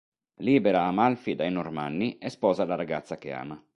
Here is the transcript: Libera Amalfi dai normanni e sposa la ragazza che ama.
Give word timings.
Libera 0.45 0.81
Amalfi 0.87 1.35
dai 1.35 1.51
normanni 1.51 2.17
e 2.17 2.31
sposa 2.31 2.65
la 2.65 2.73
ragazza 2.73 3.19
che 3.19 3.31
ama. 3.33 3.63